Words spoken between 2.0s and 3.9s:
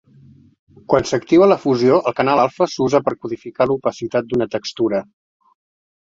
el canal alfa s'usa per codificar